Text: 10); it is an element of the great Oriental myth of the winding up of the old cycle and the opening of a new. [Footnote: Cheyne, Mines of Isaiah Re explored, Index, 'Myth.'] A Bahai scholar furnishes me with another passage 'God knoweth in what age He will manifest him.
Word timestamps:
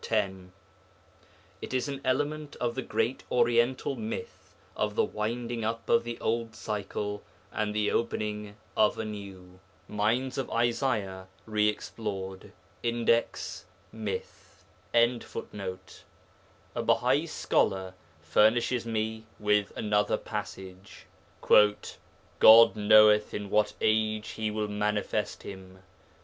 10); 0.03 0.51
it 1.61 1.75
is 1.75 1.87
an 1.87 2.01
element 2.03 2.55
of 2.59 2.73
the 2.73 2.81
great 2.81 3.23
Oriental 3.31 3.95
myth 3.95 4.51
of 4.75 4.95
the 4.95 5.03
winding 5.05 5.63
up 5.63 5.87
of 5.89 6.03
the 6.03 6.19
old 6.19 6.55
cycle 6.55 7.21
and 7.51 7.71
the 7.75 7.91
opening 7.91 8.55
of 8.75 8.97
a 8.97 9.05
new. 9.05 9.59
[Footnote: 9.85 9.87
Cheyne, 9.87 9.95
Mines 9.95 10.37
of 10.39 10.49
Isaiah 10.49 11.27
Re 11.45 11.69
explored, 11.69 12.51
Index, 12.81 13.65
'Myth.'] 13.91 14.65
A 14.95 15.19
Bahai 16.81 17.27
scholar 17.29 17.93
furnishes 18.23 18.87
me 18.87 19.27
with 19.37 19.71
another 19.77 20.17
passage 20.17 21.05
'God 21.41 22.75
knoweth 22.75 23.35
in 23.35 23.51
what 23.51 23.75
age 23.79 24.29
He 24.29 24.49
will 24.49 24.67
manifest 24.67 25.43
him. 25.43 25.83